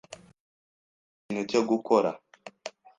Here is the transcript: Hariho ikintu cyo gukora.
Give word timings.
Hariho 0.03 1.21
ikintu 1.23 1.43
cyo 1.51 1.61
gukora. 1.69 2.09